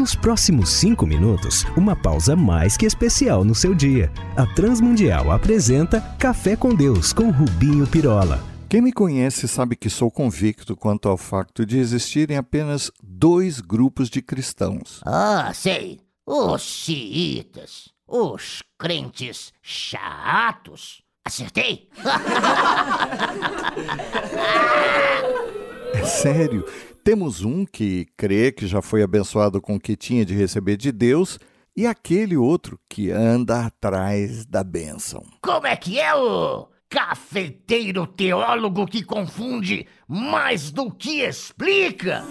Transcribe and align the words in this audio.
Nos 0.00 0.14
próximos 0.14 0.70
cinco 0.70 1.06
minutos, 1.06 1.66
uma 1.76 1.94
pausa 1.94 2.34
mais 2.34 2.74
que 2.74 2.86
especial 2.86 3.44
no 3.44 3.54
seu 3.54 3.74
dia. 3.74 4.10
A 4.34 4.46
Transmundial 4.46 5.30
apresenta 5.30 6.00
Café 6.18 6.56
com 6.56 6.74
Deus 6.74 7.12
com 7.12 7.30
Rubinho 7.30 7.86
Pirola. 7.86 8.42
Quem 8.66 8.80
me 8.80 8.94
conhece 8.94 9.46
sabe 9.46 9.76
que 9.76 9.90
sou 9.90 10.10
convicto 10.10 10.74
quanto 10.74 11.06
ao 11.06 11.18
facto 11.18 11.66
de 11.66 11.78
existirem 11.78 12.38
apenas 12.38 12.90
dois 13.02 13.60
grupos 13.60 14.08
de 14.08 14.22
cristãos. 14.22 15.02
Ah, 15.04 15.52
sei. 15.52 16.00
Os 16.24 16.62
xiitas, 16.62 17.90
os 18.08 18.62
crentes 18.78 19.52
chatos. 19.60 21.02
Acertei? 21.26 21.90
É 25.94 26.04
sério. 26.04 26.64
Temos 27.02 27.44
um 27.44 27.64
que 27.64 28.06
crê 28.16 28.52
que 28.52 28.66
já 28.66 28.82
foi 28.82 29.02
abençoado 29.02 29.60
com 29.60 29.76
o 29.76 29.80
que 29.80 29.96
tinha 29.96 30.24
de 30.24 30.34
receber 30.34 30.76
de 30.76 30.92
Deus 30.92 31.38
e 31.76 31.86
aquele 31.86 32.36
outro 32.36 32.78
que 32.88 33.10
anda 33.10 33.66
atrás 33.66 34.44
da 34.44 34.62
bênção. 34.62 35.24
Como 35.42 35.66
é 35.66 35.76
que 35.76 35.98
é 35.98 36.14
o 36.14 36.68
cafeteiro 36.88 38.06
teólogo 38.06 38.86
que 38.86 39.02
confunde 39.02 39.86
mais 40.06 40.70
do 40.70 40.90
que 40.90 41.22
explica? 41.22 42.24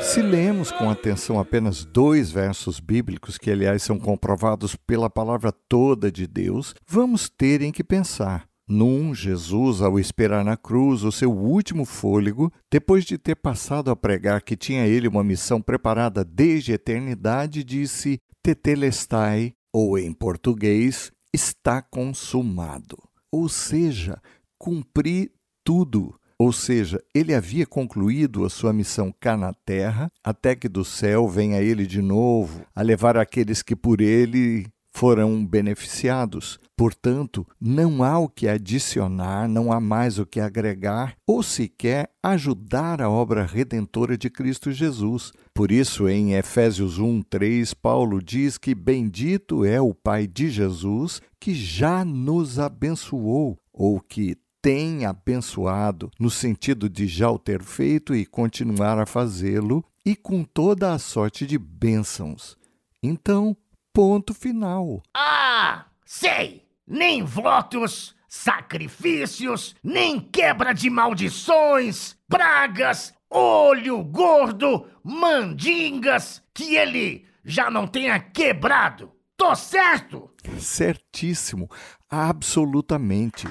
Se 0.00 0.20
lemos 0.20 0.72
com 0.72 0.90
atenção 0.90 1.38
apenas 1.38 1.84
dois 1.84 2.30
versos 2.30 2.80
bíblicos, 2.80 3.38
que 3.38 3.50
aliás 3.50 3.84
são 3.84 3.98
comprovados 4.00 4.74
pela 4.74 5.08
palavra 5.08 5.52
toda 5.52 6.10
de 6.10 6.26
Deus, 6.26 6.74
vamos 6.86 7.28
ter 7.28 7.62
em 7.62 7.70
que 7.70 7.84
pensar. 7.84 8.51
Num, 8.68 9.14
Jesus, 9.14 9.82
ao 9.82 9.98
esperar 9.98 10.44
na 10.44 10.56
cruz 10.56 11.02
o 11.02 11.10
seu 11.10 11.32
último 11.32 11.84
fôlego, 11.84 12.52
depois 12.70 13.04
de 13.04 13.18
ter 13.18 13.34
passado 13.34 13.90
a 13.90 13.96
pregar 13.96 14.42
que 14.42 14.56
tinha 14.56 14.86
ele 14.86 15.08
uma 15.08 15.24
missão 15.24 15.60
preparada 15.60 16.24
desde 16.24 16.72
a 16.72 16.76
eternidade, 16.76 17.64
disse: 17.64 18.18
Tetelestai, 18.42 19.52
ou 19.72 19.98
em 19.98 20.12
português, 20.12 21.10
está 21.32 21.82
consumado. 21.82 22.96
Ou 23.32 23.48
seja, 23.48 24.20
cumpri 24.58 25.32
tudo. 25.64 26.14
Ou 26.38 26.52
seja, 26.52 27.00
ele 27.14 27.34
havia 27.34 27.64
concluído 27.64 28.44
a 28.44 28.50
sua 28.50 28.72
missão 28.72 29.14
cá 29.20 29.36
na 29.36 29.52
terra, 29.52 30.10
até 30.24 30.56
que 30.56 30.68
do 30.68 30.84
céu 30.84 31.28
venha 31.28 31.60
ele 31.60 31.86
de 31.86 32.02
novo 32.02 32.66
a 32.74 32.82
levar 32.82 33.16
aqueles 33.16 33.62
que 33.62 33.76
por 33.76 34.00
ele 34.00 34.66
foram 35.02 35.44
beneficiados. 35.44 36.60
Portanto, 36.76 37.44
não 37.60 38.04
há 38.04 38.20
o 38.20 38.28
que 38.28 38.46
adicionar, 38.46 39.48
não 39.48 39.72
há 39.72 39.80
mais 39.80 40.16
o 40.16 40.24
que 40.24 40.38
agregar 40.38 41.16
ou 41.26 41.42
sequer 41.42 42.08
ajudar 42.22 43.02
a 43.02 43.10
obra 43.10 43.44
redentora 43.44 44.16
de 44.16 44.30
Cristo 44.30 44.70
Jesus. 44.70 45.32
Por 45.52 45.72
isso, 45.72 46.08
em 46.08 46.34
Efésios 46.34 47.00
1, 47.00 47.20
3, 47.22 47.74
Paulo 47.74 48.22
diz 48.22 48.56
que 48.56 48.76
bendito 48.76 49.64
é 49.64 49.80
o 49.80 49.92
Pai 49.92 50.28
de 50.28 50.48
Jesus 50.48 51.20
que 51.40 51.52
já 51.52 52.04
nos 52.04 52.60
abençoou, 52.60 53.58
ou 53.72 53.98
que 53.98 54.36
tem 54.62 55.04
abençoado, 55.04 56.12
no 56.16 56.30
sentido 56.30 56.88
de 56.88 57.08
já 57.08 57.28
o 57.28 57.40
ter 57.40 57.64
feito 57.64 58.14
e 58.14 58.24
continuar 58.24 59.00
a 59.00 59.06
fazê-lo, 59.06 59.84
e 60.06 60.14
com 60.14 60.44
toda 60.44 60.92
a 60.92 60.98
sorte 61.00 61.44
de 61.44 61.58
bênçãos. 61.58 62.56
Então, 63.02 63.56
Ponto 63.92 64.32
final. 64.32 65.02
Ah, 65.14 65.86
sei! 66.04 66.66
Nem 66.86 67.22
votos, 67.22 68.14
sacrifícios, 68.28 69.74
nem 69.82 70.20
quebra 70.20 70.72
de 70.72 70.90
maldições, 70.90 72.16
pragas, 72.28 73.14
olho 73.30 74.02
gordo, 74.02 74.86
mandingas, 75.02 76.42
que 76.52 76.74
ele 76.74 77.26
já 77.44 77.70
não 77.70 77.86
tenha 77.86 78.18
quebrado. 78.18 79.12
Tô 79.36 79.54
certo? 79.54 80.30
Certíssimo, 80.58 81.68
absolutamente. 82.08 83.46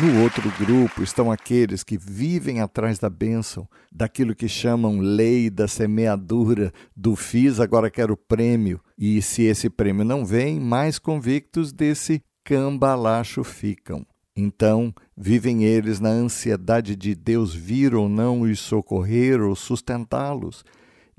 No 0.00 0.22
outro 0.22 0.48
grupo 0.56 1.02
estão 1.02 1.28
aqueles 1.28 1.82
que 1.82 1.98
vivem 1.98 2.60
atrás 2.60 3.00
da 3.00 3.10
bênção, 3.10 3.68
daquilo 3.90 4.32
que 4.32 4.48
chamam 4.48 5.00
lei 5.00 5.50
da 5.50 5.66
semeadura, 5.66 6.72
do 6.96 7.16
fiz, 7.16 7.58
agora 7.58 7.90
quero 7.90 8.16
prêmio. 8.16 8.80
E 8.96 9.20
se 9.20 9.42
esse 9.42 9.68
prêmio 9.68 10.04
não 10.04 10.24
vem, 10.24 10.60
mais 10.60 11.00
convictos 11.00 11.72
desse 11.72 12.22
cambalacho 12.44 13.42
ficam. 13.42 14.06
Então, 14.36 14.94
vivem 15.16 15.64
eles 15.64 15.98
na 15.98 16.10
ansiedade 16.10 16.94
de 16.94 17.16
Deus 17.16 17.52
vir 17.52 17.92
ou 17.92 18.08
não 18.08 18.42
os 18.42 18.60
socorrer 18.60 19.42
ou 19.42 19.56
sustentá-los 19.56 20.64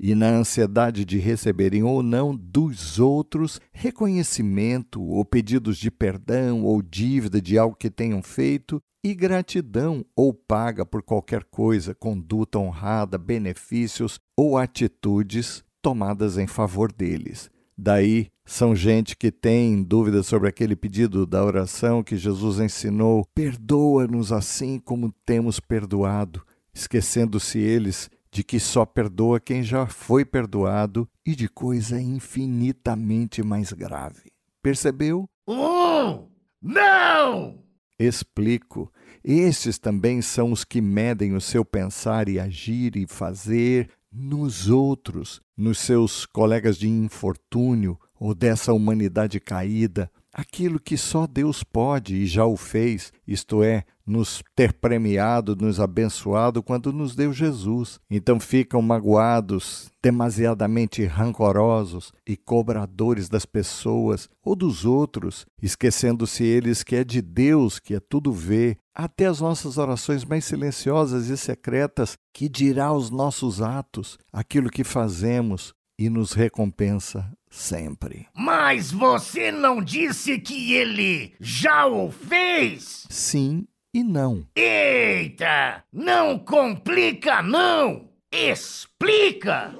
e 0.02 0.14
na 0.14 0.30
ansiedade 0.30 1.04
de 1.04 1.18
receberem 1.18 1.82
ou 1.82 2.02
não 2.02 2.34
dos 2.34 2.98
outros 2.98 3.60
reconhecimento 3.70 5.02
ou 5.02 5.22
pedidos 5.26 5.76
de 5.76 5.90
perdão 5.90 6.64
ou 6.64 6.80
dívida 6.80 7.40
de 7.40 7.58
algo 7.58 7.76
que 7.76 7.90
tenham 7.90 8.22
feito 8.22 8.82
e 9.04 9.14
gratidão 9.14 10.02
ou 10.16 10.32
paga 10.32 10.86
por 10.86 11.02
qualquer 11.02 11.44
coisa, 11.44 11.94
conduta 11.94 12.58
honrada, 12.58 13.18
benefícios 13.18 14.18
ou 14.34 14.56
atitudes 14.56 15.62
tomadas 15.82 16.38
em 16.38 16.46
favor 16.46 16.90
deles. 16.90 17.50
Daí 17.76 18.28
são 18.44 18.74
gente 18.74 19.16
que 19.16 19.30
tem 19.30 19.82
dúvidas 19.82 20.26
sobre 20.26 20.48
aquele 20.48 20.76
pedido 20.76 21.26
da 21.26 21.44
oração 21.44 22.02
que 22.02 22.16
Jesus 22.16 22.58
ensinou: 22.58 23.26
perdoa-nos 23.34 24.32
assim 24.32 24.78
como 24.78 25.14
temos 25.24 25.60
perdoado, 25.60 26.42
esquecendo-se 26.74 27.58
eles 27.58 28.10
de 28.32 28.44
que 28.44 28.60
só 28.60 28.86
perdoa 28.86 29.40
quem 29.40 29.62
já 29.62 29.86
foi 29.86 30.24
perdoado 30.24 31.08
e 31.26 31.34
de 31.34 31.48
coisa 31.48 32.00
infinitamente 32.00 33.42
mais 33.42 33.72
grave. 33.72 34.30
Percebeu? 34.62 35.28
Um! 35.46 36.28
Não! 36.62 37.58
Explico. 37.98 38.92
Estes 39.22 39.78
também 39.78 40.22
são 40.22 40.52
os 40.52 40.64
que 40.64 40.80
medem 40.80 41.34
o 41.34 41.40
seu 41.40 41.64
pensar 41.64 42.28
e 42.28 42.38
agir 42.38 42.96
e 42.96 43.06
fazer 43.06 43.90
nos 44.10 44.68
outros, 44.68 45.40
nos 45.56 45.78
seus 45.78 46.24
colegas 46.26 46.78
de 46.78 46.88
infortúnio 46.88 47.98
ou 48.18 48.34
dessa 48.34 48.72
humanidade 48.72 49.38
caída, 49.38 50.10
aquilo 50.32 50.80
que 50.80 50.96
só 50.96 51.26
Deus 51.26 51.62
pode 51.62 52.14
e 52.14 52.26
já 52.26 52.44
o 52.44 52.56
fez, 52.56 53.12
isto 53.26 53.62
é, 53.62 53.84
nos 54.06 54.42
ter 54.56 54.72
premiado, 54.72 55.54
nos 55.54 55.78
abençoado 55.78 56.62
quando 56.62 56.92
nos 56.92 57.14
deu 57.14 57.32
Jesus. 57.32 58.00
Então 58.10 58.40
ficam 58.40 58.82
magoados, 58.82 59.90
demasiadamente 60.02 61.04
rancorosos 61.04 62.12
e 62.26 62.36
cobradores 62.36 63.28
das 63.28 63.46
pessoas 63.46 64.28
ou 64.44 64.56
dos 64.56 64.84
outros, 64.84 65.46
esquecendo-se 65.62 66.42
eles 66.42 66.82
que 66.82 66.96
é 66.96 67.04
de 67.04 67.22
Deus 67.22 67.78
que 67.78 67.94
é 67.94 68.00
tudo 68.00 68.32
vê, 68.32 68.76
até 68.94 69.26
as 69.26 69.40
nossas 69.40 69.78
orações 69.78 70.24
mais 70.24 70.44
silenciosas 70.44 71.28
e 71.28 71.36
secretas, 71.36 72.16
que 72.34 72.48
dirá 72.48 72.92
os 72.92 73.10
nossos 73.10 73.62
atos, 73.62 74.18
aquilo 74.32 74.70
que 74.70 74.84
fazemos 74.84 75.72
e 75.98 76.08
nos 76.10 76.32
recompensa 76.32 77.30
sempre. 77.50 78.28
Mas 78.34 78.92
você 78.92 79.50
não 79.50 79.82
disse 79.82 80.38
que 80.38 80.72
ele 80.72 81.34
já 81.40 81.86
o 81.86 82.10
fez? 82.10 83.06
Sim 83.10 83.66
e 83.92 84.04
não. 84.04 84.46
Eita! 84.54 85.84
Não 85.92 86.38
complica, 86.38 87.42
não! 87.42 88.08
Explica! 88.32 89.74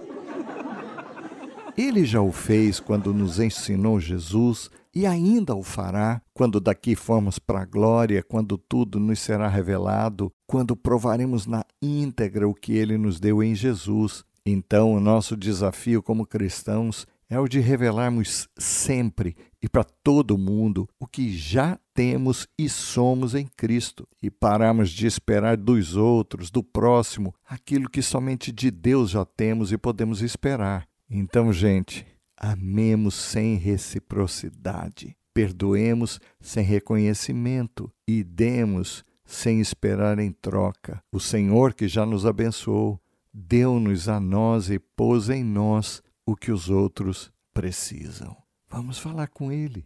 Ele 1.78 2.04
já 2.04 2.20
o 2.20 2.32
fez 2.32 2.80
quando 2.80 3.14
nos 3.14 3.38
ensinou 3.38 4.00
Jesus 4.00 4.68
e 4.94 5.06
ainda 5.06 5.54
o 5.54 5.62
fará 5.62 6.20
quando 6.34 6.60
daqui 6.60 6.96
formos 6.96 7.38
para 7.38 7.60
a 7.60 7.64
glória, 7.64 8.22
quando 8.22 8.58
tudo 8.58 8.98
nos 8.98 9.20
será 9.20 9.48
revelado, 9.48 10.32
quando 10.46 10.74
provaremos 10.74 11.46
na 11.46 11.64
íntegra 11.80 12.48
o 12.48 12.54
que 12.54 12.72
ele 12.72 12.98
nos 12.98 13.20
deu 13.20 13.42
em 13.42 13.54
Jesus. 13.54 14.24
Então, 14.44 14.92
o 14.92 15.00
nosso 15.00 15.36
desafio 15.36 16.02
como 16.02 16.26
cristãos 16.26 17.06
é 17.30 17.38
o 17.38 17.46
de 17.46 17.60
revelarmos 17.60 18.48
sempre 18.58 19.36
e 19.62 19.68
para 19.68 19.84
todo 19.84 20.36
mundo 20.36 20.88
o 20.98 21.06
que 21.06 21.30
já 21.30 21.78
temos 21.94 22.48
e 22.58 22.68
somos 22.68 23.36
em 23.36 23.46
Cristo 23.46 24.06
e 24.20 24.28
pararmos 24.28 24.90
de 24.90 25.06
esperar 25.06 25.56
dos 25.56 25.94
outros, 25.94 26.50
do 26.50 26.62
próximo, 26.62 27.32
aquilo 27.48 27.88
que 27.88 28.02
somente 28.02 28.50
de 28.50 28.68
Deus 28.68 29.10
já 29.10 29.24
temos 29.24 29.70
e 29.70 29.78
podemos 29.78 30.22
esperar. 30.22 30.88
Então, 31.08 31.52
gente, 31.52 32.04
amemos 32.36 33.14
sem 33.14 33.54
reciprocidade, 33.54 35.16
perdoemos 35.32 36.18
sem 36.40 36.64
reconhecimento 36.64 37.92
e 38.08 38.24
demos 38.24 39.04
sem 39.24 39.60
esperar 39.60 40.18
em 40.18 40.32
troca. 40.32 41.00
O 41.12 41.20
Senhor 41.20 41.74
que 41.74 41.86
já 41.86 42.04
nos 42.04 42.26
abençoou, 42.26 43.00
deu-nos 43.32 44.08
a 44.08 44.18
nós 44.18 44.68
e 44.68 44.80
pôs 44.80 45.28
em 45.30 45.44
nós 45.44 46.02
o 46.30 46.36
que 46.36 46.52
os 46.52 46.70
outros 46.70 47.32
precisam. 47.52 48.36
Vamos 48.68 48.98
falar 48.98 49.26
com 49.26 49.50
Ele. 49.50 49.84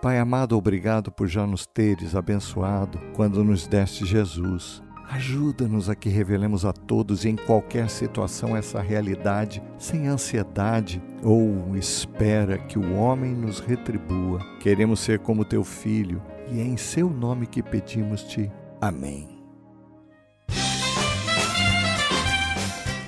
Pai 0.00 0.18
amado, 0.18 0.56
obrigado 0.56 1.12
por 1.12 1.26
já 1.26 1.46
nos 1.46 1.66
teres 1.66 2.14
abençoado 2.14 2.98
quando 3.14 3.44
nos 3.44 3.66
deste 3.66 4.06
Jesus. 4.06 4.82
Ajuda-nos 5.10 5.90
a 5.90 5.94
que 5.94 6.08
revelemos 6.08 6.64
a 6.64 6.72
todos 6.72 7.24
em 7.24 7.36
qualquer 7.36 7.90
situação 7.90 8.56
essa 8.56 8.80
realidade, 8.80 9.62
sem 9.76 10.06
ansiedade 10.06 11.02
ou 11.22 11.76
espera 11.76 12.58
que 12.58 12.78
o 12.78 12.94
homem 12.94 13.34
nos 13.34 13.58
retribua. 13.58 14.40
Queremos 14.60 15.00
ser 15.00 15.18
como 15.18 15.44
teu 15.44 15.64
filho 15.64 16.22
e 16.50 16.60
é 16.60 16.64
em 16.64 16.76
seu 16.76 17.10
nome 17.10 17.46
que 17.46 17.62
pedimos-te. 17.62 18.50
Amém. 18.80 19.37